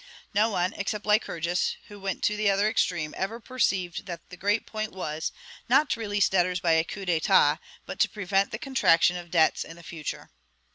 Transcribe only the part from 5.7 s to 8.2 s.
to release debtors by a coup d'etat, but to